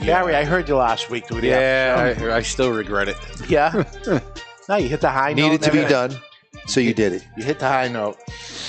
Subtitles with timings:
[0.00, 3.16] Barry, I heard you last week do the Yeah, after I, I still regret it.
[3.48, 3.84] Yeah.
[4.68, 5.42] no, you hit the high note.
[5.42, 6.10] Needed to be everything.
[6.10, 6.22] done,
[6.66, 7.26] so you did it.
[7.36, 8.16] You hit the high note.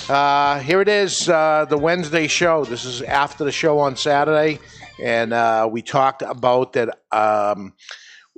[0.08, 2.64] Uh, here it is, uh, the Wednesday show.
[2.64, 4.58] This is after the show on Saturday,
[5.02, 7.00] and uh, we talked about that.
[7.12, 7.74] Um,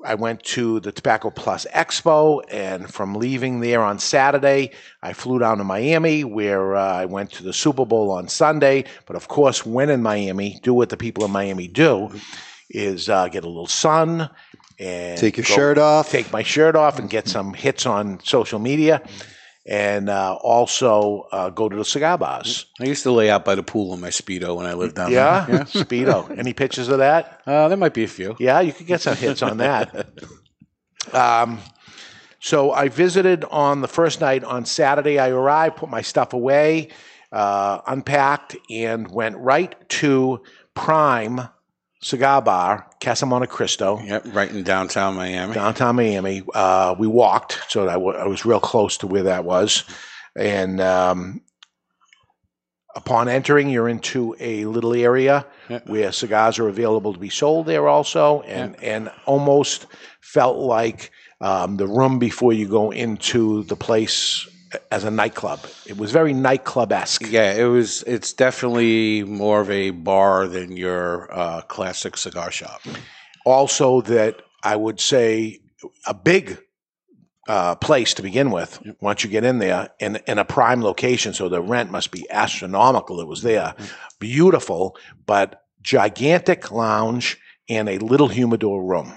[0.03, 4.71] I went to the Tobacco Plus Expo, and from leaving there on Saturday,
[5.03, 8.85] I flew down to Miami, where uh, I went to the Super Bowl on Sunday.
[9.05, 12.11] But of course, when in Miami, do what the people in Miami do:
[12.71, 14.31] is uh, get a little sun
[14.79, 16.11] and Take your go- shirt off.
[16.11, 19.03] take my shirt off and get some hits on social media,
[19.67, 22.65] and uh, also uh, go to the cigar bars.
[22.81, 25.11] I used to lay out by the pool in my speedo when I lived down
[25.12, 25.57] Yeah, there.
[25.57, 26.31] Yeah, speedo.
[26.39, 27.43] Any pictures of that?
[27.47, 28.37] Uh, there might be a few.
[28.41, 30.09] Yeah, you could get some hits on that.
[31.12, 31.59] Um,
[32.41, 35.19] so I visited on the first night on Saturday.
[35.19, 36.89] I arrived, put my stuff away,
[37.33, 40.43] uh, unpacked, and went right to
[40.75, 41.43] Prime
[42.03, 44.01] Cigar Bar, Casa Monte Cristo.
[44.03, 45.53] Yep, right in downtown Miami.
[45.55, 46.43] downtown Miami.
[46.55, 49.84] Uh, we walked, so I wa- was real close to where that was.
[50.34, 51.43] And um,
[52.97, 55.81] upon entering, you're into a little area Yeah.
[55.87, 59.87] where cigars are available to be sold there also, and and almost
[60.22, 61.11] felt like
[61.43, 64.47] um, the room before you go into the place
[64.91, 65.60] as a nightclub.
[65.86, 67.31] It was very nightclub esque.
[67.31, 68.03] Yeah, it was.
[68.04, 72.81] It's definitely more of a bar than your uh, classic cigar shop.
[73.44, 75.60] also that I would say
[76.06, 76.58] a big
[77.48, 78.81] uh, place to begin with.
[79.00, 82.31] Once you get in there, in in a prime location, so the rent must be
[82.31, 83.20] astronomical.
[83.20, 83.75] It was there,
[84.19, 87.38] beautiful, but gigantic lounge
[87.69, 89.14] and a little humidor room.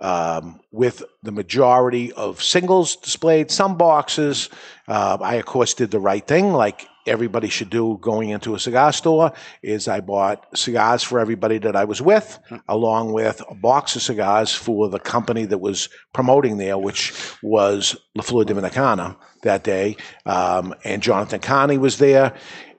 [0.00, 4.48] Um, with the majority of singles displayed, some boxes.
[4.86, 8.60] Uh, I of course did the right thing, like everybody should do going into a
[8.60, 9.32] cigar store.
[9.62, 12.38] Is I bought cigars for everybody that I was with,
[12.68, 17.96] along with a box of cigars for the company that was promoting there, which was
[18.14, 19.96] La Flor Dominicana that day.
[20.26, 22.34] Um, and Jonathan Carney was there,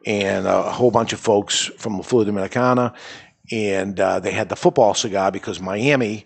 [0.05, 2.93] and a whole bunch of folks from La Flor Dominicana.
[3.51, 6.25] And uh, they had the football cigar because Miami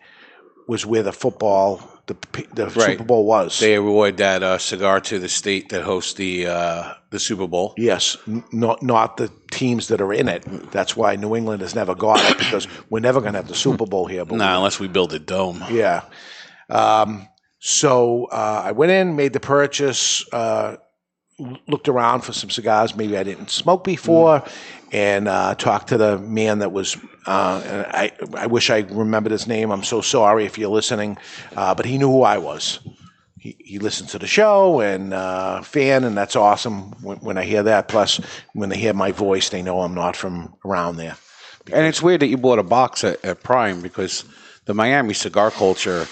[0.67, 2.15] was where the football, the,
[2.53, 2.73] the Right.
[2.97, 3.59] Super Bowl was.
[3.59, 7.73] They award that uh, cigar to the state that hosts the uh, the Super Bowl.
[7.77, 10.43] Yes, n- not not the teams that are in it.
[10.71, 13.55] That's why New England has never got it because we're never going to have the
[13.55, 14.25] Super Bowl here.
[14.25, 15.63] But Nah, unless we build a dome.
[15.69, 16.01] yeah.
[16.69, 17.27] Um,
[17.59, 20.75] so uh, I went in, made the purchase, uh,
[21.67, 22.95] looked around for some cigars.
[22.95, 24.43] Maybe I didn't smoke before,
[24.91, 26.97] and uh, talked to the man that was.
[27.25, 29.71] Uh, I I wish I remembered his name.
[29.71, 31.17] I'm so sorry if you're listening,
[31.55, 32.79] uh, but he knew who I was.
[33.39, 37.43] He, he listened to the show and uh, fan, and that's awesome when, when I
[37.43, 37.87] hear that.
[37.87, 38.17] Plus,
[38.53, 41.17] when they hear my voice, they know I'm not from around there.
[41.71, 44.25] And it's weird that you bought a box at, at Prime because
[44.65, 46.07] the Miami cigar culture,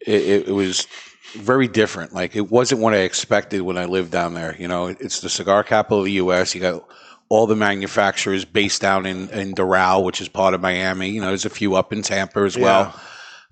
[0.00, 0.86] it, it was
[1.34, 2.12] very different.
[2.12, 4.56] Like it wasn't what I expected when I lived down there.
[4.58, 6.54] You know, it's the cigar capital of the U.S.
[6.54, 6.84] You got
[7.28, 11.10] all the manufacturers based down in, in Doral, which is part of Miami.
[11.10, 12.94] You know, there's a few up in Tampa as well,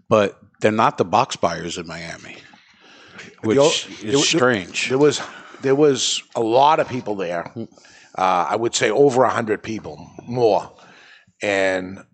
[0.09, 2.37] but they're not the box buyers in Miami,
[3.43, 4.89] which o- is there- strange.
[4.89, 5.21] There was
[5.63, 7.53] there was a lot of people there.
[8.17, 10.73] Uh, I would say over a hundred people, more.
[11.41, 12.05] And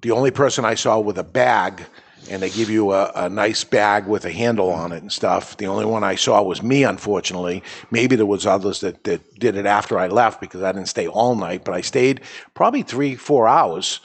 [0.00, 1.84] the only person I saw with a bag,
[2.30, 5.56] and they give you a, a nice bag with a handle on it and stuff.
[5.56, 7.62] The only one I saw was me, unfortunately.
[7.90, 11.08] Maybe there was others that, that did it after I left because I didn't stay
[11.08, 12.20] all night, but I stayed
[12.54, 14.00] probably three, four hours.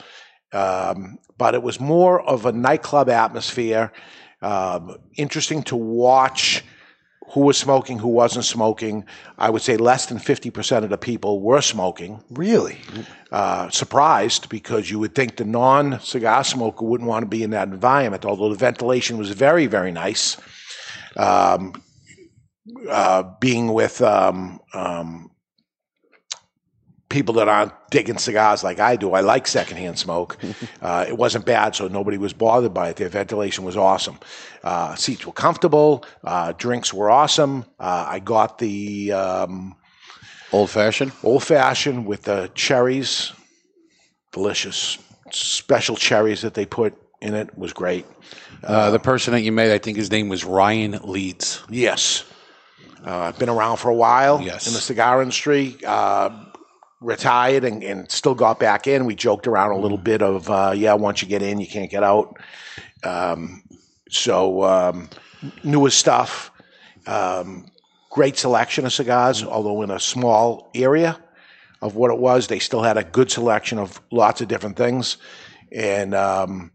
[0.52, 3.92] Um, but it was more of a nightclub atmosphere.
[4.42, 6.64] Um, interesting to watch
[7.30, 9.04] who was smoking, who wasn't smoking.
[9.36, 12.22] I would say less than 50% of the people were smoking.
[12.30, 12.78] Really?
[13.30, 17.50] Uh, surprised because you would think the non cigar smoker wouldn't want to be in
[17.50, 20.36] that environment, although the ventilation was very, very nice.
[21.16, 21.82] Um,
[22.88, 25.30] uh, being with um, um,
[27.08, 29.12] people that aren't digging cigars like I do.
[29.14, 30.36] I like secondhand smoke.
[30.80, 32.96] Uh, it wasn't bad, so nobody was bothered by it.
[32.96, 34.16] Their ventilation was awesome.
[34.62, 36.04] Uh, seats were comfortable.
[36.22, 37.64] Uh, drinks were awesome.
[37.80, 39.74] Uh, I got the um,
[40.52, 41.12] Old fashioned.
[41.24, 43.32] old fashioned with the cherries.
[44.32, 44.98] Delicious.
[45.30, 48.06] Special cherries that they put in it was great.
[48.62, 51.62] Uh, the person that you met, I think his name was Ryan Leeds.
[51.68, 52.24] Yes.
[53.04, 54.66] Uh, I've been around for a while Yes.
[54.68, 55.76] in the cigar industry.
[57.00, 59.04] Retired and, and still got back in.
[59.04, 61.90] We joked around a little bit of, uh, yeah, once you get in, you can't
[61.90, 62.36] get out.
[63.04, 63.62] Um,
[64.10, 65.08] so um,
[65.62, 66.50] newer stuff.
[67.06, 67.66] Um,
[68.10, 71.18] great selection of cigars, although in a small area
[71.80, 75.18] of what it was, they still had a good selection of lots of different things.
[75.70, 76.72] And um,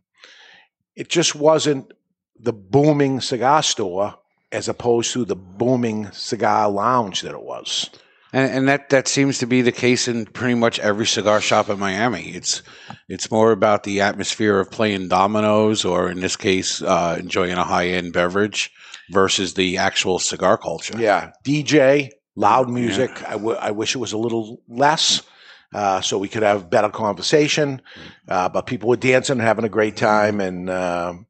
[0.96, 1.92] it just wasn't
[2.40, 4.16] the booming cigar store
[4.52, 7.90] as opposed to the booming cigar lounge that it was.
[8.34, 11.70] And, and that, that seems to be the case in pretty much every cigar shop
[11.70, 12.30] in Miami.
[12.30, 12.64] It's
[13.08, 17.64] it's more about the atmosphere of playing dominoes, or in this case, uh, enjoying a
[17.64, 18.72] high end beverage,
[19.12, 20.98] versus the actual cigar culture.
[20.98, 23.12] Yeah, DJ, loud music.
[23.28, 25.22] I, w- I wish it was a little less.
[25.74, 27.82] Uh, so we could have better conversation,
[28.28, 31.26] uh, but people were dancing and having a great time, and um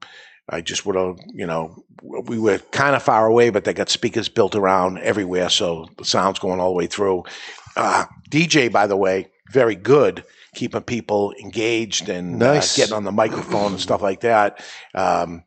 [0.50, 3.90] I just would have, you know, we were kind of far away, but they got
[3.90, 7.24] speakers built around everywhere, so the sound's going all the way through.
[7.78, 10.24] Uh, DJ, by the way, very good,
[10.54, 12.78] keeping people engaged and Nice.
[12.78, 14.64] uh, getting on the microphone and stuff like that.
[14.94, 15.44] Um,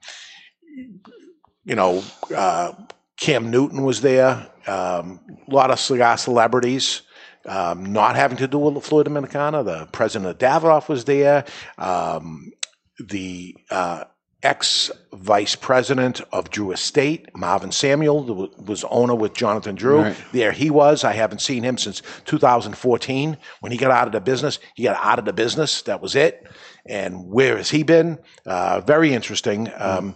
[1.64, 2.02] you know,
[2.34, 2.72] uh,
[3.18, 4.46] Cam Newton was there.
[4.66, 7.02] Um, a lot of cigar celebrities.
[7.44, 9.64] Um, not having to do with the Flor Dominicana.
[9.64, 11.44] The president of Davidoff was there.
[11.78, 12.50] Um,
[12.98, 14.04] the uh,
[14.46, 20.02] ex vice president of Drew Estate, Marvin Samel, was owner with Jonathan Drew.
[20.02, 20.16] Right.
[20.32, 21.04] There he was.
[21.04, 23.36] I haven't seen him since 2014.
[23.60, 25.82] When he got out of the business, he got out of the business.
[25.82, 26.46] That was it.
[26.86, 28.18] And where has he been?
[28.46, 29.70] Uh, very interesting.
[29.76, 30.14] Um,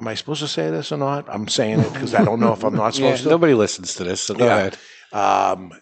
[0.00, 1.26] Am I supposed to say this or not?
[1.28, 3.28] I'm saying it because I don't know if I'm not Yeah, supposed to.
[3.30, 4.56] nobody listens to this, so go Yeah.
[4.56, 4.78] ahead.
[5.12, 5.72] Um,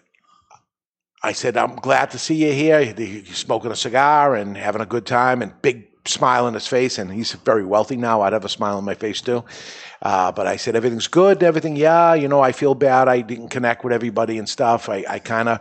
[1.23, 2.81] I said, I'm glad to see you here.
[2.83, 6.97] He's smoking a cigar and having a good time and big smile on his face.
[6.97, 8.21] And he's very wealthy now.
[8.21, 9.43] I'd have a smile on my face too.
[10.01, 11.43] Uh, but I said, everything's good.
[11.43, 12.13] Everything, yeah.
[12.13, 13.07] You know, I feel bad.
[13.07, 14.89] I didn't connect with everybody and stuff.
[14.89, 15.59] I, I kind of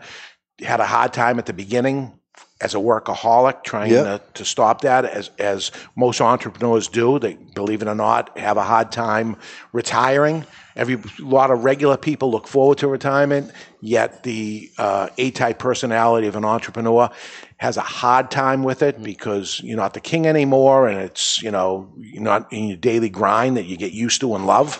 [0.61, 2.19] had a hard time at the beginning
[2.61, 4.35] as a workaholic trying Yep.
[4.35, 7.19] to, to stop that as, as most entrepreneurs do.
[7.19, 9.37] They, believe it or not, have a hard time
[9.73, 10.44] retiring.
[10.78, 16.28] Every a lot of regular people look forward to retirement, yet the uh, A-type personality
[16.28, 17.10] of an entrepreneur
[17.56, 21.50] has a hard time with it because you're not the king anymore, and it's you
[21.50, 24.78] know you're not in your daily grind that you get used to and love.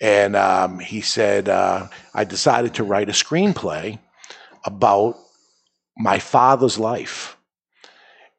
[0.00, 3.98] And um, he said, uh, I decided to write a screenplay
[4.64, 5.16] about
[5.96, 7.36] my father's life.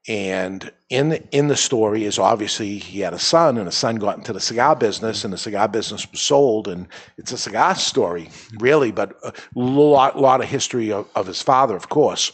[0.08, 3.96] And in the, in the story is obviously he had a son, and the son
[3.96, 6.88] got into the cigar business, and the cigar business was sold, and
[7.18, 8.30] it's a cigar story,
[8.60, 12.34] really, but a lot lot of history of, of his father, of course,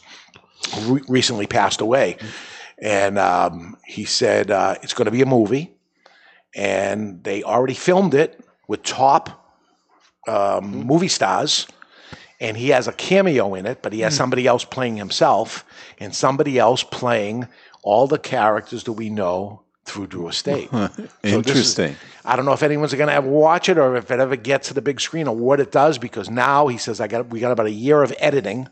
[0.82, 2.18] re- recently passed away,
[2.80, 5.72] and um, he said uh, it's going to be a movie,
[6.54, 9.56] and they already filmed it with top
[10.28, 11.68] um, movie stars
[12.42, 15.64] and he has a cameo in it, but he has somebody else playing himself
[16.00, 17.48] and somebody else playing
[17.84, 20.70] all the characters that we know through Drew Estate.
[20.74, 21.96] So this is- Interesting.
[22.24, 24.68] I don't know if anyone's going to ever watch it or if it ever gets
[24.68, 27.40] to the big screen or what it does because now he says I got we
[27.40, 28.68] got about a year of editing,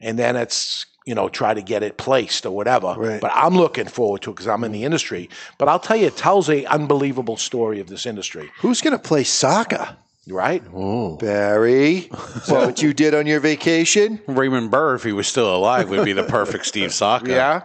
[0.00, 2.94] and then it's you know try to get it placed or whatever.
[2.96, 3.20] Right.
[3.20, 5.28] But I'm looking forward to it because I'm in the industry.
[5.58, 9.02] But I'll tell you, it tells a unbelievable story of this industry, Who's going to
[9.02, 9.98] play Saka?
[10.26, 10.62] right?
[11.20, 12.10] Barry, is
[12.48, 14.20] what you did on your vacation?
[14.26, 17.28] Raymond Burr, if he was still alive, would be the perfect Steve Saka.
[17.30, 17.62] Yeah.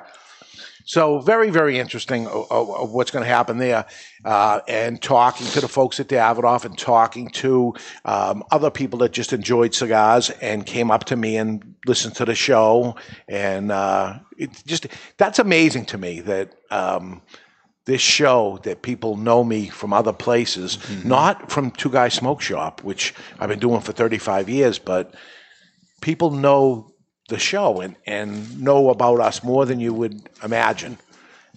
[0.90, 3.86] So very, very interesting of, of- of what's going to happen there,
[4.26, 9.12] uh, and talking to the folks at Davidoff and talking to um, other people that
[9.12, 12.96] just enjoyed cigars and came up to me and listened to the show,
[13.28, 16.56] and uh, it just that's amazing to me that.
[16.72, 17.22] Um,
[17.86, 22.84] this show that people know me from other places, not from Two Guys Smoke Shop,
[22.84, 25.16] which I've been doing for 35 years, but
[26.00, 26.89] people know
[27.30, 30.98] the show and, and know about us more than you would imagine.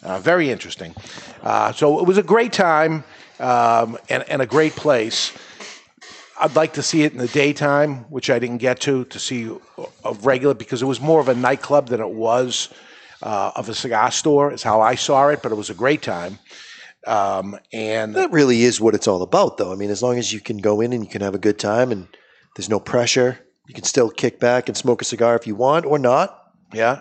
[0.02, 0.94] Uh, very interesting.
[1.42, 3.04] Uh, so it was a great time.
[3.42, 5.32] um, and, and a great place.
[6.40, 9.50] I'd like to see it in the daytime, which I didn't get to, to see
[10.04, 12.68] a regular, because it was more of a nightclub than it was
[13.22, 16.02] uh, of a cigar store, is how I saw it, but it was a great
[16.02, 16.38] time.
[17.06, 19.72] Um, and That really is what it's all about, though.
[19.72, 21.58] I mean, as long as you can go in and you can have a good
[21.58, 22.06] time and
[22.56, 25.86] there's no pressure, you can still kick back and smoke a cigar if you want
[25.86, 26.52] or not.
[26.72, 27.00] Yeah.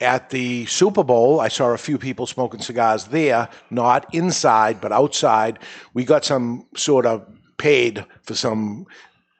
[0.00, 4.92] At the Super Bowl, I saw a few people smoking cigars there, not inside, but
[4.92, 5.58] outside.
[5.92, 7.26] We got some sort of
[7.58, 8.86] paid for some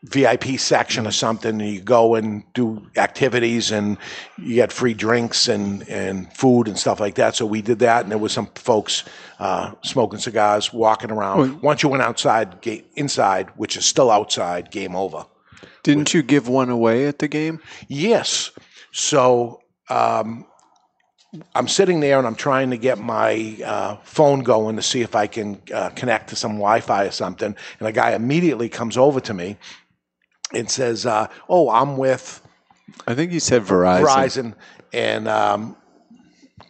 [0.03, 3.97] VIP section or something, and you go and do activities, and
[4.39, 7.37] you get free drinks and, and food and stuff like that.
[7.37, 9.05] So we did that, and there was some folks
[9.39, 11.63] uh, smoking cigars, walking around.
[11.63, 15.25] Once you went outside, ga- inside, which is still outside, game over.
[15.83, 17.61] Didn't you give one away at the game?
[17.89, 18.51] Yes.
[18.93, 20.47] So um,
[21.55, 25.15] I'm sitting there and I'm trying to get my uh, phone going to see if
[25.15, 27.55] I can uh, connect to some Wi-Fi or something.
[27.79, 29.57] And a guy immediately comes over to me
[30.53, 32.43] and says, uh, "Oh, I'm with
[33.07, 34.05] I think you said Verizon.
[34.05, 34.55] Verizon,
[34.93, 35.77] and um,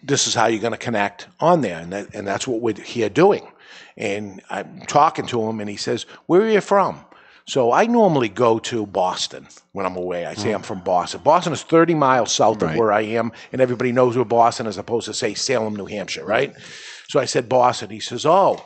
[0.03, 2.75] this is how you're going to connect on there." And, that, and that's what we're
[2.75, 3.51] here doing.
[3.97, 7.05] And I'm talking to him, and he says, "Where are you from?"
[7.51, 10.25] So I normally go to Boston when I'm away.
[10.25, 10.65] I say I'm mm.
[10.65, 11.21] from Boston.
[11.25, 14.77] Boston is 30 miles south of where I am, and everybody knows where Boston is,
[14.77, 16.55] as opposed to say Salem, New Hampshire, right?
[17.09, 17.91] So I said Boston.
[17.91, 18.65] He says, "Oh,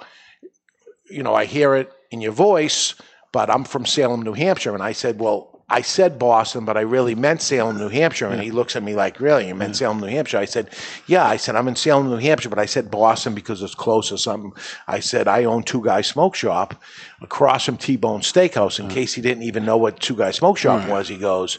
[1.08, 2.94] you know, I hear it in your voice,
[3.32, 6.82] but I'm from Salem, New Hampshire." And I said, "Well." I said Boston, but I
[6.82, 8.28] really meant Salem, New Hampshire.
[8.28, 9.48] And he looks at me like, Really?
[9.48, 10.38] You meant Salem, New Hampshire?
[10.38, 10.70] I said,
[11.06, 11.24] Yeah.
[11.24, 14.18] I said, I'm in Salem, New Hampshire, but I said Boston because it's close or
[14.18, 14.52] something.
[14.86, 16.80] I said, I own Two Guys Smoke Shop
[17.22, 18.78] across from T Bone Steakhouse.
[18.78, 21.58] In case he didn't even know what Two Guys Smoke Shop was, he goes,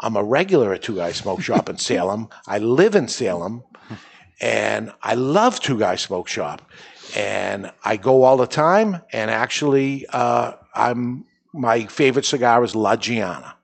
[0.00, 2.28] I'm a regular at Two Guys Smoke Shop in Salem.
[2.46, 3.62] I live in Salem
[4.40, 6.62] and I love Two Guys Smoke Shop,
[7.16, 9.00] and I go all the time.
[9.12, 11.24] And actually, uh, I'm
[11.56, 13.54] my favorite cigar is La Gianna,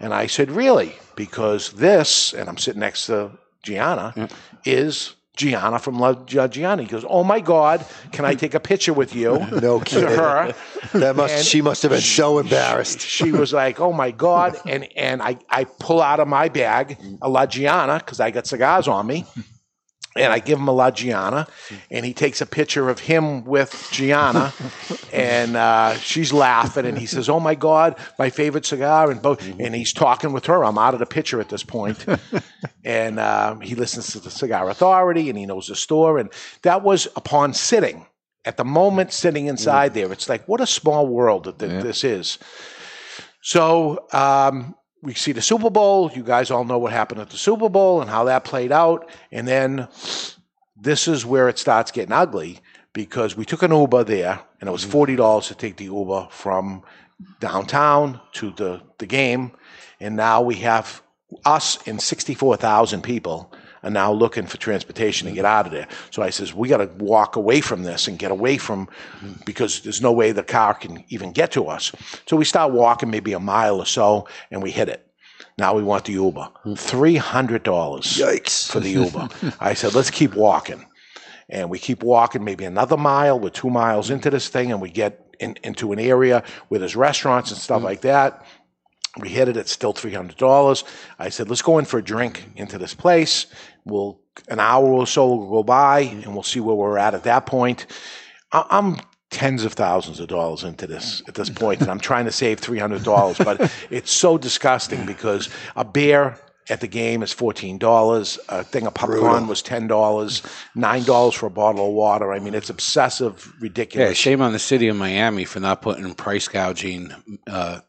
[0.00, 3.30] and I said, really, because this, and I'm sitting next to
[3.62, 4.28] Gianna,
[4.64, 5.14] is.
[5.36, 6.82] Gianna from La Gia- Gianna.
[6.82, 10.08] He goes, "Oh my God, can I take a picture with you?" No to kidding.
[10.16, 10.54] her.
[10.92, 13.00] That must And she must have been so embarrassed.
[13.00, 16.98] She was like, "Oh my god!" And and I I pull out of my bag
[17.20, 19.26] a La Gianna because I got cigars on me,
[20.16, 21.46] and I give him a La Gianna,
[21.90, 24.52] and he takes a picture of him with Gianna,
[25.12, 29.42] and uh, she's laughing, and he says, "Oh my god, my favorite cigar!" And both,
[29.58, 30.64] and he's talking with her.
[30.64, 32.04] I'm out of the picture at this point,
[32.84, 36.30] and um, he listens to the Cigar Authority, and he knows the store, and
[36.62, 38.06] that was upon sitting.
[38.46, 42.04] At the moment, sitting inside there, it's like what a small world that th- this
[42.04, 42.38] is.
[43.40, 46.10] So um, we see the Super Bowl.
[46.12, 49.08] You guys all know what happened at the Super Bowl and how that played out.
[49.30, 49.86] And then
[50.76, 52.60] this is where it starts getting ugly
[52.92, 56.28] because we took an Uber there, and it was forty dollars to take the Uber
[56.30, 56.82] from
[57.40, 59.52] downtown to the the game,
[60.00, 61.02] and now we have
[61.44, 63.52] us and sixty four thousand people
[63.84, 65.86] are now looking for transportation to get out of there.
[66.10, 68.88] So I says we got to walk away from this and get away from
[69.44, 71.92] because there's no way the car can even get to us.
[72.26, 75.06] So we start walking maybe a mile or so, and we hit it.
[75.56, 76.48] Now we want the Uber.
[76.76, 78.68] Three hundred dollars Yikes.
[78.68, 79.28] for the Uber.
[79.60, 80.84] I said, let's keep walking.
[81.48, 83.38] And we keep walking maybe another mile.
[83.38, 86.96] We're two miles into this thing, and we get in, into an area where there's
[86.96, 87.84] restaurants and stuff mm.
[87.84, 88.46] like that.
[89.20, 89.56] We hit it.
[89.56, 90.82] It's still three hundred dollars.
[91.18, 93.46] I said, let's go in for a drink into this place.
[93.84, 97.24] We'll an hour or so will go by, and we'll see where we're at at
[97.24, 97.86] that point.
[98.52, 98.96] I- I'm
[99.30, 102.60] tens of thousands of dollars into this at this point, and I'm trying to save
[102.60, 106.38] three hundred dollars, but it's so disgusting because a beer
[106.70, 108.38] at the game is fourteen dollars.
[108.48, 110.42] A thing of popcorn was ten dollars.
[110.74, 112.32] Nine dollars for a bottle of water.
[112.32, 114.08] I mean, it's obsessive, ridiculous.
[114.08, 117.12] Yeah, shame on the city of Miami for not putting price gouging
[117.46, 117.80] uh,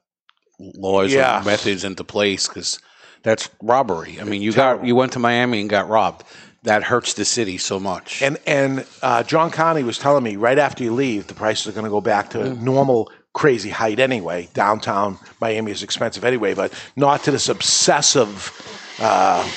[0.60, 1.42] laws Yeah.
[1.42, 2.80] or methods into place because
[3.26, 4.22] that's robbery.
[4.22, 6.24] I mean, you got you went to Miami and got robbed.
[6.64, 8.22] That hurts the city so much.
[8.22, 11.72] And and uh, John Connie was telling me right after you leave, the prices are
[11.74, 14.48] going to go back to normal crazy height anyway.
[14.54, 18.52] Downtown Miami is expensive anyway, but not to this obsessive,
[19.00, 19.48] uh,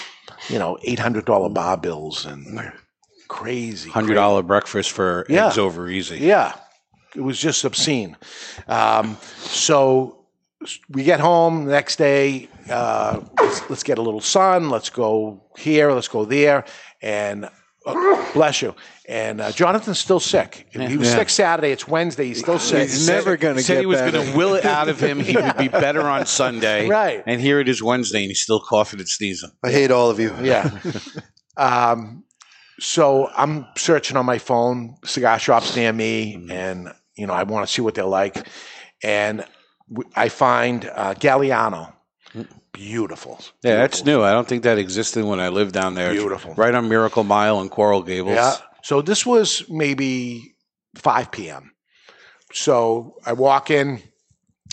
[0.49, 2.73] you know, eight hundred dollar bar bills and
[3.29, 5.49] crazy Hundred dollar breakfast for Yeah.
[5.49, 6.19] eggs over easy.
[6.19, 6.55] Yeah,
[7.15, 8.17] it was just obscene.
[8.67, 10.18] Um, so
[10.89, 12.49] we get home the next day.
[12.71, 14.71] Uh, let's, let's get a little sun.
[14.71, 15.93] Let's go here.
[15.93, 16.65] Let's go there.
[17.03, 17.49] And
[17.87, 18.75] uh, bless you.
[19.09, 20.67] And uh, Jonathan's still sick.
[20.71, 21.17] He was Yeah.
[21.17, 21.71] sick Saturday.
[21.71, 22.27] It's Wednesday.
[22.27, 22.83] He's still sick.
[22.91, 25.21] He's never going to Said get he was going to will it out of him.
[25.21, 26.87] He would be better on Sunday.
[26.89, 27.23] Right.
[27.27, 29.51] And here it is Wednesday, and he's still coughing and sneezing.
[29.65, 30.35] I hate all of you.
[30.43, 30.71] Yeah.
[31.57, 32.25] um,
[32.81, 37.67] So I'm searching on my phone, cigar shops near me, and you know I want
[37.67, 38.47] to see what they're like,
[39.03, 39.49] and w-
[40.15, 41.93] I find uh, Galliano,
[42.73, 43.41] beautiful.
[43.63, 44.23] Yeah, that's Beautiful.
[44.23, 44.27] new.
[44.27, 46.11] I don't think that existed when I lived down there.
[46.13, 46.55] It's Beautiful.
[46.55, 48.35] Right on Miracle Mile and Coral Gables.
[48.37, 48.57] Yeah.
[48.83, 50.55] So this was maybe
[50.97, 51.73] 5 p.m.
[52.53, 54.03] So I walk in,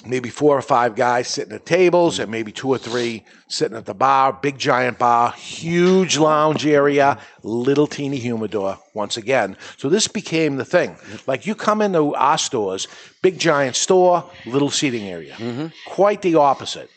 [0.06, 3.86] maybe four or five guys sitting at tables, and maybe two or three sitting at
[3.86, 4.34] the bar.
[4.42, 8.78] Big giant bar, huge lounge area, little teeny humidor.
[8.94, 10.96] Once again, so this became the thing.
[11.28, 12.88] Like you come into our stores,
[13.22, 15.34] big giant store, little seating area.
[15.34, 15.68] Mm-hmm.
[15.88, 16.90] Quite the opposite.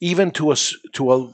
[0.00, 0.56] Even to a
[0.94, 1.32] to a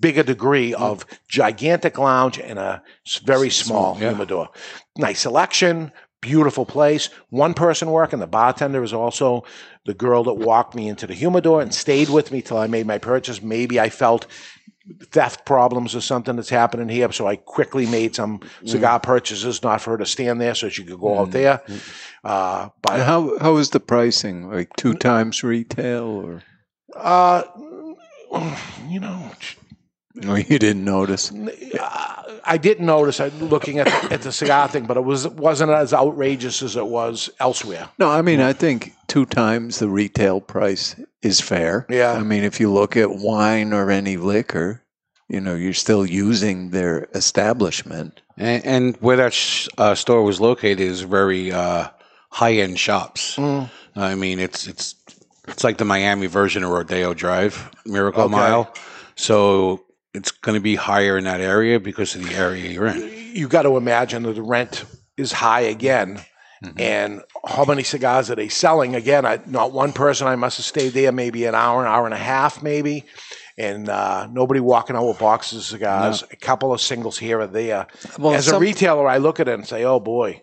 [0.00, 2.82] bigger degree of gigantic lounge and a
[3.24, 4.10] very small yeah.
[4.10, 4.48] humidor.
[4.98, 7.10] Nice selection, beautiful place.
[7.28, 8.20] One person working.
[8.20, 9.44] The bartender is also
[9.84, 12.86] the girl that walked me into the humidor and stayed with me till I made
[12.86, 13.42] my purchase.
[13.42, 14.26] Maybe I felt
[15.10, 19.80] theft problems or something that's happening here, so I quickly made some cigar purchases, not
[19.80, 21.60] for her to stand there, so she could go out there.
[22.24, 24.50] Uh, but How how is the pricing?
[24.50, 26.42] Like two times retail, or
[26.96, 27.42] uh,
[28.88, 29.30] you know,
[30.14, 30.34] no?
[30.52, 31.32] You didn't notice.
[31.32, 35.28] Uh, I didn't notice I looking at the, at the cigar thing, but it was
[35.28, 37.88] wasn't as outrageous as it was elsewhere.
[37.98, 41.86] No, I mean I think two times the retail price is fair.
[41.88, 42.12] Yeah.
[42.12, 44.82] I mean if you look at wine or any liquor,
[45.28, 48.20] you know you're still using their establishment.
[48.36, 51.88] And, and where that sh- uh, store was located is very uh,
[52.30, 53.36] high end shops.
[53.36, 53.70] Mm.
[53.94, 54.94] I mean, it's it's
[55.46, 58.32] it's like the Miami version of Rodeo Drive, Miracle Okay.
[58.32, 58.72] Mile.
[59.16, 63.34] So it's going to be higher in that area because of the area you're in.
[63.34, 64.84] You got to imagine that the rent
[65.16, 66.20] is high again.
[66.62, 66.80] Mm-hmm.
[66.80, 68.94] And how many cigars are they selling?
[68.94, 70.28] Again, I, not one person.
[70.28, 73.04] I must have stayed there maybe an hour, an hour and a half, maybe.
[73.58, 76.22] And uh, nobody walking out with boxes of cigars.
[76.30, 77.86] A couple of singles here or there.
[78.18, 80.42] Well, As a retailer, I look at it and say, "Oh boy,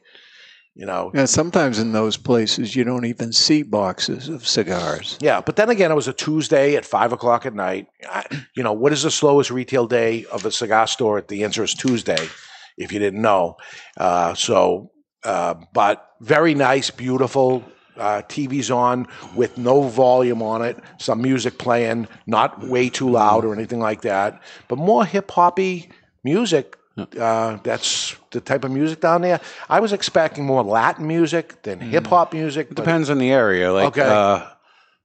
[0.80, 5.18] you know." Yeah, sometimes in those places you don't even see boxes of cigars.
[5.22, 7.88] Yeah, but then again, it was a Tuesday at five o'clock at night.
[8.10, 11.22] I, you know, what is the slowest retail day of a cigar store?
[11.22, 12.30] The answer is Tuesday,
[12.78, 13.58] if you didn't know.
[13.98, 14.92] Uh, so,
[15.24, 17.64] uh, but very nice, beautiful.
[17.98, 23.44] Uh, TV's on with no volume on it, some music playing, not way too loud
[23.44, 25.90] or anything like that, but more hip hoppy
[26.24, 26.78] music.
[27.20, 29.40] Uh, that's the type of music down there.
[29.70, 32.68] I was expecting more Latin music than hip hop music.
[32.70, 33.72] but- Depends on the area.
[33.74, 34.02] Like Okay.
[34.02, 34.46] uh,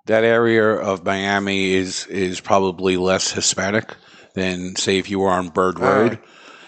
[0.07, 3.95] that area of Miami is is probably less Hispanic
[4.35, 6.11] than say if you were on Bird Road.
[6.13, 6.21] right.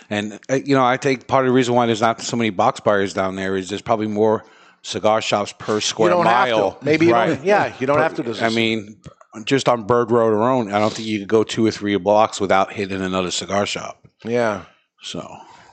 [0.08, 2.50] And uh, you know, I think part of the reason why there's not so many
[2.50, 4.44] box buyers down there is there's probably more
[4.82, 6.70] cigar shops per square you don't mile.
[6.70, 6.84] have to.
[6.84, 7.26] Maybe you Right.
[7.34, 7.44] don't.
[7.44, 8.22] Yeah, you don't have to.
[8.22, 8.98] There's I mean,
[9.44, 12.40] just on Bird Road alone, I don't think you could go two or three blocks
[12.40, 14.06] without hitting another cigar shop.
[14.24, 14.62] yeah.
[15.06, 15.22] So,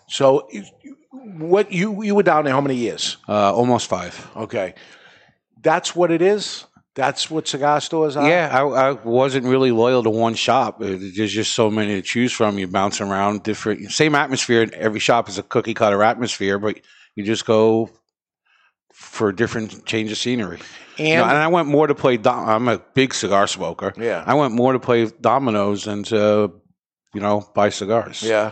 [0.08, 0.48] So,
[1.40, 3.18] what you you were down there how many years?
[3.28, 4.14] uh, almost five.
[4.36, 4.74] Okay,
[5.62, 6.66] that's what it is.
[6.96, 8.30] That's what cigar stores are.
[8.30, 10.80] Yeah, I, I wasn't really loyal to one shop.
[10.80, 12.60] Uh, There's just so many to choose from.
[12.60, 14.70] You bounce around different, same atmosphere.
[14.74, 16.80] Every shop is a cookie cutter atmosphere, but
[17.16, 17.90] you just go
[18.94, 20.60] for a different change of scenery.
[21.00, 22.18] and, You know, and I went more to play.
[22.18, 23.94] Dom- I'm a big cigar smoker.
[23.98, 24.24] Yeah.
[24.28, 26.52] I went more to play dominoes than to,
[27.16, 28.22] you know, buy cigars.
[28.22, 28.52] yeah,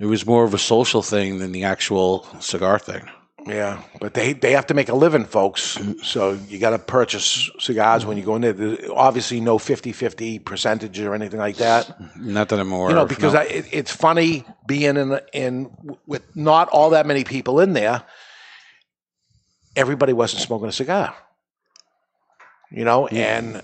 [0.00, 3.08] it was more of a social thing than the actual cigar thing.
[3.46, 3.82] yeah.
[4.00, 5.76] But they they have to make a living, folks.
[5.76, 6.02] Mm-hmm.
[6.02, 8.54] So you got to purchase cigars when you go in there.
[8.54, 11.86] There's obviously, no 50-50 percentage or anything like that.
[11.86, 12.32] Mm-hmm.
[12.32, 13.40] Not that I'm aware You know, because no.
[13.40, 15.70] I, it, it's funny being in in
[16.06, 18.02] with not all that many people in there.
[19.76, 21.14] Everybody wasn't smoking a cigar,
[22.72, 23.62] you know, and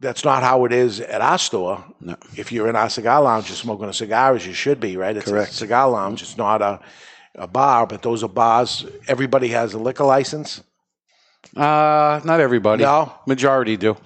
[0.00, 1.84] that's not how it is at our store.
[2.00, 2.16] No.
[2.36, 5.16] If you're in our cigar lounge, you're smoking a cigar as you should be, right?
[5.16, 5.50] It's Correct.
[5.50, 6.22] a cigar lounge.
[6.22, 6.80] It's not a
[7.34, 8.84] a bar, but those are bars.
[9.06, 10.60] Everybody has a liquor license.
[11.56, 12.82] uh, not everybody.
[12.82, 13.12] No?
[13.26, 13.96] majority do.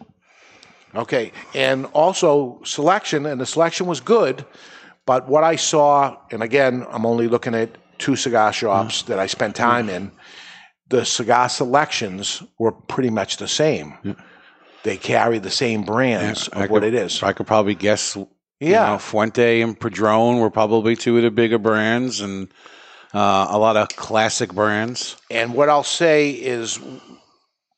[0.95, 4.45] Okay, and also selection, and the selection was good,
[5.07, 9.27] but what I saw, and again, I'm only looking at two cigar shops that I
[9.27, 10.13] spent time in.
[10.89, 13.95] The cigar selections were pretty much the same.
[14.85, 17.23] They carry the same brands I of what could- it is.
[17.23, 18.17] I could probably guess.
[18.17, 18.27] you
[18.61, 18.87] Yeah.
[18.93, 22.49] know, Fuente and Padron were probably two of the bigger brands, and
[23.15, 25.17] uh, a lot of classic brands.
[25.31, 26.79] And what I'll say is,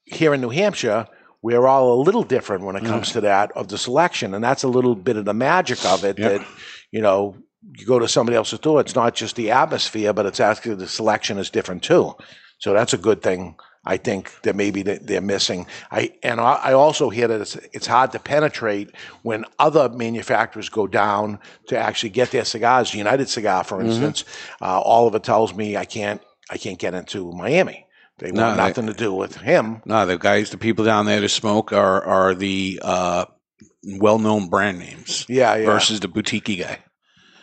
[0.04, 1.06] here in New Hampshire,
[1.42, 4.62] we're all a little different when it comes to that of the selection, and that's
[4.62, 6.18] a little bit of the magic of it.
[6.18, 6.28] Yeah.
[6.28, 6.46] That
[6.90, 7.36] you know,
[7.76, 10.86] you go to somebody else's store, it's not just the atmosphere, but it's actually the
[10.88, 12.14] selection is different too.
[12.58, 13.56] So that's a good thing
[13.86, 15.66] I think that maybe they're missing.
[15.90, 18.90] I and I also hear that it's it's hard to penetrate
[19.22, 22.94] when other manufacturers go down to actually get their cigars.
[22.94, 24.24] United Cigar, for instance,
[24.62, 27.86] uh, Oliver tells me I can't I can't get into Miami.
[28.18, 29.82] They No, want they- nothing to do with him.
[29.84, 33.24] No, the guys, the people down there to smoke are are the uh,
[33.98, 36.78] well-known brand names Yeah, yeah, versus the boutique guy.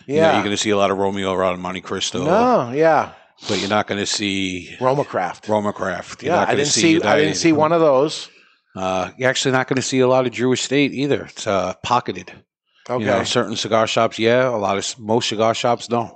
[0.08, 0.34] You yeah.
[0.34, 3.12] you're going to see a lot of Romeo around Monte Cristo, no, yeah,
[3.48, 5.48] but you're not going to see Roma Craft.
[5.48, 6.24] Roma Craft.
[6.24, 7.02] You're yeah, I didn't see.
[7.02, 8.30] I didn't see one of those.
[8.76, 11.26] Uh, you're actually not going to see a lot of Drew Estate either.
[11.26, 12.32] It's uh, pocketed.
[12.90, 14.48] Okay, You know, certain cigar shops, yeah.
[14.48, 16.14] A lot of most cigar shops don't.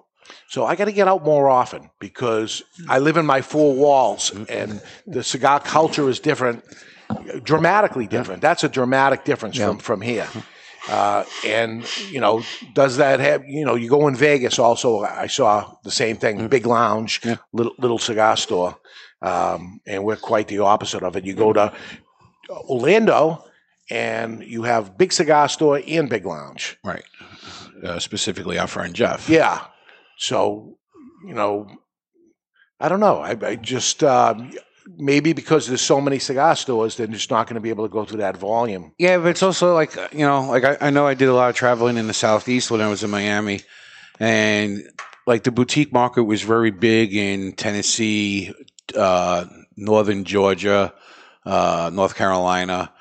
[0.47, 4.31] so I got to get out more often because I live in my four walls,
[4.49, 6.63] and the cigar culture is different,
[7.43, 8.41] dramatically different.
[8.41, 10.27] That's a dramatic difference from from here.
[10.89, 12.43] Uh, and you know,
[12.73, 13.75] does that have you know?
[13.75, 16.47] You go in Vegas, also I saw the same thing.
[16.47, 17.37] Big lounge, Yeah.
[17.53, 18.77] little little cigar store,
[19.21, 21.25] um, and we're quite the opposite of it.
[21.25, 21.73] You go to
[22.49, 23.43] Orlando,
[23.89, 26.77] and you have big cigar store and big lounge.
[26.83, 27.03] Right.
[27.83, 29.27] Uh, specifically, our friend Jeff.
[29.29, 29.61] Yeah.
[30.17, 30.77] So,
[31.27, 31.67] you know,
[32.79, 33.17] I don't know.
[33.17, 34.51] I, I just um,
[34.87, 37.91] maybe because there's so many cigar stores, they're just not going to be able to
[37.91, 38.93] go through that volume.
[38.97, 41.49] Yeah, but it's also like you know, like I, I know I did a lot
[41.49, 43.61] of traveling in the southeast when I was in Miami,
[44.19, 44.83] and
[45.25, 48.53] like the boutique market was very big in Tennessee,
[48.95, 49.45] uh,
[49.75, 50.93] northern Georgia,
[51.45, 52.91] uh, North Carolina.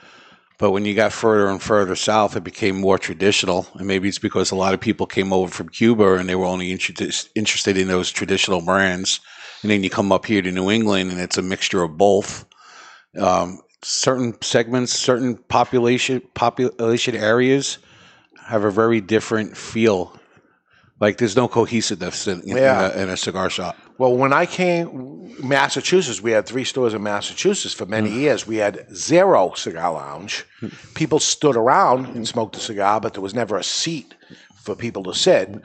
[0.57, 4.21] But when you got further and further south, it became more traditional, and maybe it's
[4.21, 7.89] because a lot of people came over from Cuba and they were only interested in
[7.89, 9.21] those traditional brands.
[9.65, 12.45] And then you come up here to New England, and it's a mixture of both
[13.19, 17.79] um, certain segments, certain population population areas
[18.45, 20.21] have a very different feel.
[21.01, 23.79] Like there's no cohesiveness in, in, a, in a cigar shop.
[23.97, 28.47] Well, when I came Massachusetts, we had three stores in Massachusetts for many years.
[28.47, 30.45] We had zero cigar lounge.
[30.93, 34.15] People stood around and smoked a cigar, but there was never a seat
[34.57, 35.59] for people to sit.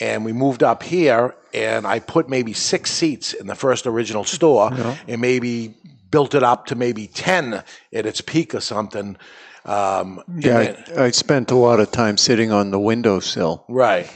[0.00, 4.24] And we moved up here, and I put maybe six seats in the first original
[4.24, 4.70] store,
[5.08, 5.74] and maybe
[6.10, 9.16] built it up to maybe ten at its peak or something.
[9.64, 13.64] Um, Yeah, then- I, I spent a lot of time sitting on the windowsill.
[13.68, 14.08] Right.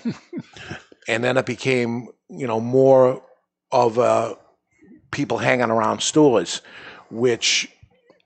[1.09, 3.23] and then it became, you know, more
[3.73, 4.37] of uh,
[5.11, 6.63] people hanging around stores,
[7.11, 7.69] which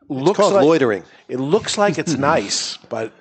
[0.09, 1.03] looks called like loitering.
[1.29, 3.13] it looks like it's nice, but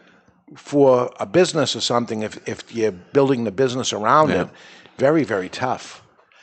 [0.55, 4.47] for a business or something, if if you're building the business around it,
[4.97, 6.01] very very tough.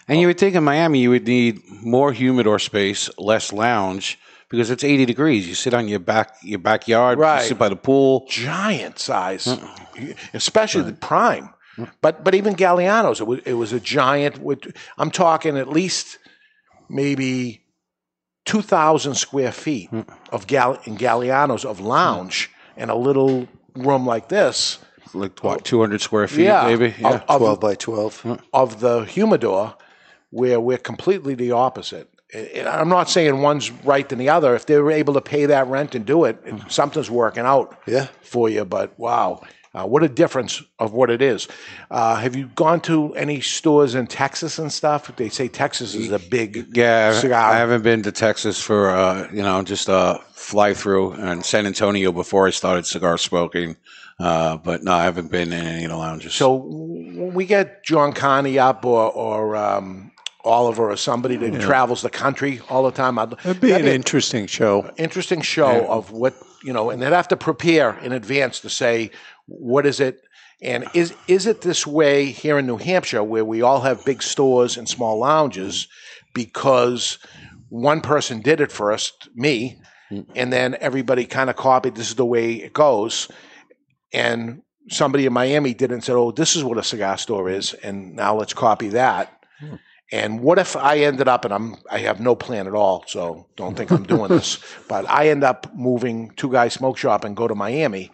[0.09, 4.69] And you would think in Miami you would need more humidor space, less lounge, because
[4.69, 5.49] it's 80 degrees.
[5.49, 7.43] You sit on your back your backyard, Right.
[7.43, 8.27] you sit by the pool.
[8.29, 10.13] giant size, uh-uh.
[10.35, 11.09] especially the uh-uh.
[11.09, 11.45] prime.
[11.79, 11.87] Uh-uh.
[12.01, 14.39] But but even Galliano's, it was it was a giant.
[14.39, 16.19] With, I'm talking at least
[16.91, 17.63] maybe
[18.45, 19.89] two thousand square feet
[20.31, 24.79] of Gal in Galliano's of lounge and a little room like this.
[25.15, 26.95] Like what, 200 square feet, Yeah, maybe?
[26.99, 27.09] Yeah.
[27.11, 28.41] of, of, 12 by 12.
[28.55, 29.75] of the humidor,
[30.31, 32.09] where we're completely the opposite.
[32.35, 34.55] And I'm not saying one's right than the other.
[34.55, 37.77] If they were able to pay that rent and do it, it- something's working out
[37.87, 38.07] Yeah.
[38.23, 38.65] for you.
[38.65, 39.43] But wow,
[39.75, 41.47] uh, what a difference of what it is.
[41.91, 45.15] Uh, have you gone to any stores in Texas and stuff?
[45.17, 47.53] They say Texas is a big Yeah, cigar.
[47.53, 51.67] I haven't been to Texas for uh, you know just a fly through and San
[51.67, 53.77] Antonio before I started cigar smoking.
[54.19, 56.35] Uh, but no, I haven't been in any of the lounges.
[56.35, 60.13] So when we get John Connie up or, or um,
[60.45, 64.47] Oliver or somebody that travels the country all the time, I'd, It'd be an interesting
[64.47, 64.93] show.
[64.97, 69.11] interesting show of what you know, and they'd have to prepare in advance to say
[69.47, 70.23] what is it,
[70.61, 74.23] and is is it this way here in New Hampshire where we all have big
[74.23, 75.89] stores and small lounges
[76.35, 77.19] because
[77.69, 79.82] one person did it first, me,
[80.13, 80.33] Mm-hmm.
[80.35, 81.95] and then everybody kind of copied.
[81.95, 83.29] This is the way it goes,
[84.13, 87.49] and somebody in Miami did it and said, "Oh, this is what a cigar store
[87.49, 89.45] is," and now let's copy that.
[89.59, 89.77] Hmm.
[90.13, 93.47] And what if I ended up, and I'm I have no plan at all, so
[93.57, 97.35] don't think I'm doing this, but I end up moving Two Guys Smoke Shop and
[97.35, 98.11] go to Miami.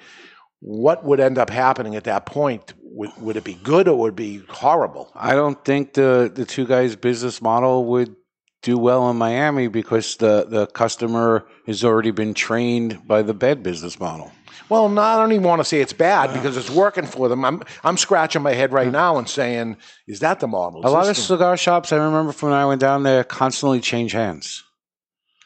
[0.61, 2.75] What would end up happening at that point?
[2.83, 5.11] Would, would it be good or would it be horrible?
[5.15, 8.15] I don't think the the two guys' business model would
[8.63, 13.63] do well in Miami because the the customer has already been trained by the bed
[13.63, 14.33] business model.
[14.69, 17.45] Well, no, I don't even want to say it's bad because it's working for them.
[17.45, 20.83] I'm I'm scratching my head right now and saying, is that the model?
[20.85, 23.81] A Is lot of cigar shops, I remember from when I went down there, constantly
[23.81, 24.65] change hands.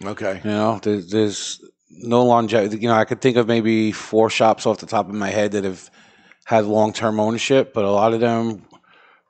[0.05, 0.41] okay.
[0.43, 2.79] You know, there's, there's no longevity.
[2.79, 5.53] You know, I could think of maybe four shops off the top of my head
[5.53, 5.89] that have
[6.45, 8.65] had long term ownership, but a lot of them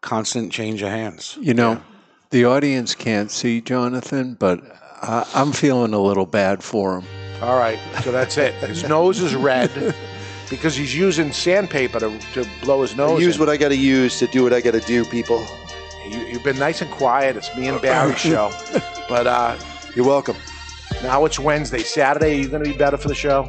[0.01, 1.37] constant change of hands.
[1.41, 1.83] You know,
[2.33, 4.61] the audience can't see Jonathan, but
[5.03, 7.07] I, I'm feeling a little bad for him.
[7.43, 8.55] All right, so that's it.
[8.55, 9.71] His nose is red
[10.51, 13.21] because he's using sandpaper to, to blow his nose.
[13.21, 13.41] use in.
[13.41, 15.45] what I got to use to do what I got to do, people.
[16.09, 17.37] You, you've been nice and quiet.
[17.37, 18.51] It's me and Barry's show.
[19.09, 19.59] But uh,
[19.95, 20.37] You're welcome.
[21.03, 21.83] now it's Wednesday.
[21.83, 23.49] Saturday, are you going to be better for the show?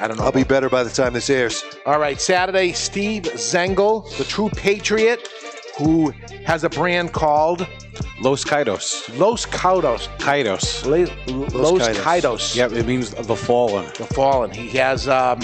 [0.00, 0.24] I don't know.
[0.24, 1.64] I'll be better by the time this airs.
[1.86, 5.28] All right, Saturday, Steve Zengel, the true patriot,
[5.78, 6.10] who
[6.44, 7.66] has a brand called
[8.20, 9.16] Los Kaitos.
[9.18, 10.08] Los Caudos.
[10.18, 10.84] Kaitos.
[10.84, 11.06] Le-
[11.56, 12.02] Los, Kaidos.
[12.02, 12.56] Kaidos.
[12.56, 13.84] Yep, it means the fallen.
[13.98, 14.50] The Fallen.
[14.50, 15.40] He has um,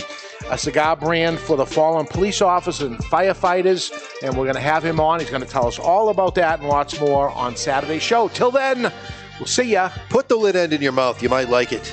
[0.50, 4.84] a cigar brand for the fallen police officers and firefighters, and we're going to have
[4.84, 5.20] him on.
[5.20, 8.28] He's going to tell us all about that and lots more on Saturday's show.
[8.28, 8.92] Till then,
[9.38, 9.90] we'll see ya.
[10.08, 11.22] Put the lid end in your mouth.
[11.22, 11.92] You might like it.